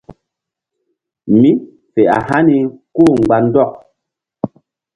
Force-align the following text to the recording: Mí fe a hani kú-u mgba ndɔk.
Mí 1.39 1.51
fe 1.93 2.01
a 2.17 2.19
hani 2.27 2.57
kú-u 2.93 3.11
mgba 3.19 3.37
ndɔk. 3.45 3.71